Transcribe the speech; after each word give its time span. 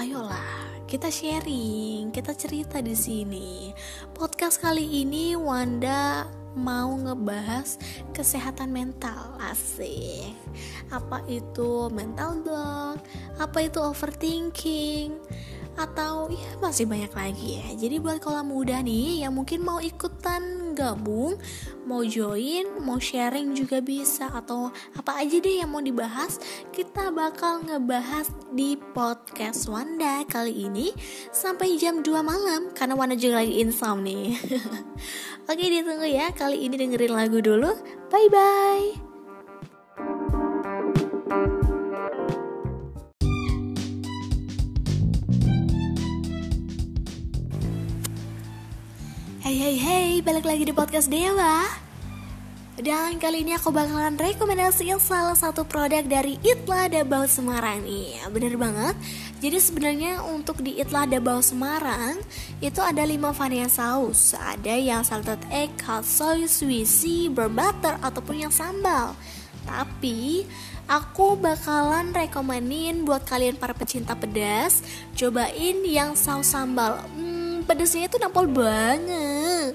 ayolah 0.00 0.72
kita 0.88 1.12
sharing, 1.12 2.08
kita 2.08 2.32
cerita 2.32 2.80
di 2.80 2.96
sini. 2.96 3.70
Podcast 4.16 4.58
kali 4.58 5.04
ini 5.04 5.36
Wanda 5.36 6.24
mau 6.56 6.96
ngebahas 6.96 7.76
kesehatan 8.10 8.72
mental 8.72 9.36
asik. 9.38 10.32
Apa 10.88 11.20
itu 11.28 11.92
mental 11.92 12.40
block? 12.40 12.96
Apa 13.36 13.68
itu 13.68 13.78
overthinking? 13.78 15.20
atau 15.78 16.28
ya 16.28 16.50
masih 16.60 16.84
banyak 16.84 17.08
lagi 17.14 17.56
ya 17.56 17.68
jadi 17.72 17.96
buat 18.04 18.20
kalau 18.20 18.44
muda 18.44 18.84
nih 18.84 19.24
yang 19.24 19.32
mungkin 19.32 19.64
mau 19.64 19.80
ikutan 19.80 20.59
gabung 20.80 21.36
mau 21.84 22.00
join 22.00 22.64
mau 22.80 22.96
sharing 22.96 23.52
juga 23.52 23.84
bisa 23.84 24.32
atau 24.32 24.72
apa 24.96 25.20
aja 25.20 25.36
deh 25.36 25.60
yang 25.60 25.68
mau 25.68 25.84
dibahas 25.84 26.40
kita 26.72 27.12
bakal 27.12 27.60
ngebahas 27.68 28.32
di 28.56 28.80
podcast 28.96 29.68
Wanda 29.68 30.24
kali 30.24 30.70
ini 30.70 30.96
sampai 31.36 31.76
jam 31.76 32.00
2 32.00 32.08
malam 32.24 32.72
karena 32.72 32.96
Wanda 32.96 33.14
juga 33.20 33.44
lagi 33.44 33.60
insomnia 33.60 34.32
oke 35.50 35.60
ditunggu 35.60 36.08
ya 36.08 36.32
kali 36.32 36.64
ini 36.64 36.80
dengerin 36.80 37.12
lagu 37.12 37.38
dulu. 37.44 37.76
Bye 38.10 38.28
bye 38.32 39.09
Hey 49.40 49.56
hey 49.56 49.76
hey, 49.80 50.08
balik 50.20 50.44
lagi 50.44 50.68
di 50.68 50.74
podcast 50.76 51.08
Dewa. 51.08 51.64
Dan 52.76 53.16
kali 53.16 53.40
ini 53.40 53.56
aku 53.56 53.72
bakalan 53.72 54.20
rekomendasiin 54.20 55.00
salah 55.00 55.32
satu 55.32 55.64
produk 55.64 56.04
dari 56.04 56.36
Itla 56.44 56.92
Dabau 56.92 57.24
Semarang 57.24 57.80
nih. 57.80 58.20
Bener 58.28 58.60
banget. 58.60 58.92
Jadi 59.40 59.56
sebenarnya 59.56 60.20
untuk 60.28 60.60
di 60.60 60.76
Itla 60.76 61.08
Dabau 61.08 61.40
Semarang 61.40 62.20
Itu 62.60 62.84
ada 62.84 63.00
5 63.00 63.32
varian 63.32 63.72
saus. 63.72 64.36
Ada 64.36 64.76
yang 64.76 65.08
salted 65.08 65.40
egg, 65.48 65.72
hot 65.88 66.04
soy, 66.04 66.44
suisi, 66.44 67.32
berbutter, 67.32 67.96
ataupun 68.04 68.44
yang 68.44 68.52
sambal. 68.52 69.16
Tapi 69.64 70.44
aku 70.84 71.40
bakalan 71.40 72.12
rekomenin 72.12 73.08
buat 73.08 73.24
kalian 73.24 73.56
para 73.56 73.72
pecinta 73.72 74.12
pedas 74.12 74.84
Cobain 75.16 75.80
yang 75.88 76.12
saus 76.12 76.52
sambal. 76.52 77.00
Hmm, 77.16 77.29
pedasnya 77.64 78.08
itu 78.08 78.16
nampol 78.20 78.46
banget. 78.50 79.74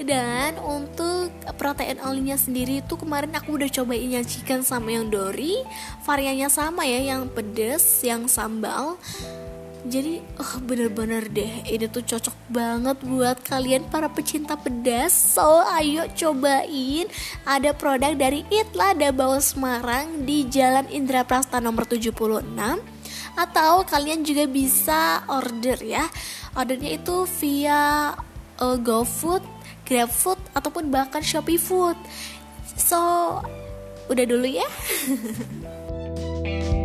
Dan 0.00 0.58
untuk 0.62 1.32
protein 1.54 2.02
olinya 2.02 2.34
sendiri 2.34 2.82
itu 2.82 2.94
kemarin 2.98 3.32
aku 3.36 3.60
udah 3.60 3.70
cobain 3.70 4.10
yang 4.20 4.26
chicken 4.26 4.66
sama 4.66 4.92
yang 4.94 5.06
dori 5.08 5.60
variannya 6.02 6.48
sama 6.50 6.82
ya 6.84 7.14
yang 7.14 7.30
pedas 7.30 8.02
yang 8.02 8.26
sambal. 8.26 8.98
Jadi 9.84 10.24
oh, 10.40 10.64
bener-bener 10.64 11.28
deh 11.28 11.60
ini 11.68 11.84
tuh 11.92 12.00
cocok 12.00 12.32
banget 12.48 12.96
buat 13.04 13.36
kalian 13.44 13.84
para 13.92 14.08
pecinta 14.08 14.56
pedas 14.56 15.12
so 15.12 15.60
ayo 15.76 16.08
cobain. 16.16 17.04
Ada 17.44 17.76
produk 17.76 18.16
dari 18.16 18.48
Itla 18.48 18.96
Dabau 18.96 19.36
Semarang 19.44 20.24
di 20.24 20.48
Jalan 20.48 20.88
Indra 20.88 21.20
Prasta 21.28 21.60
nomor 21.60 21.84
76 21.84 22.16
atau 23.34 23.82
kalian 23.82 24.22
juga 24.22 24.46
bisa 24.46 25.26
order 25.26 25.78
ya 25.82 26.06
ordernya 26.54 26.98
itu 26.98 27.26
via 27.42 28.14
uh, 28.62 28.76
GoFood, 28.78 29.42
GrabFood 29.86 30.38
ataupun 30.54 30.90
bahkan 30.90 31.20
Shopee 31.20 31.58
Food. 31.58 31.98
So, 32.74 32.98
udah 34.10 34.24
dulu 34.26 34.46
ya. 34.46 34.66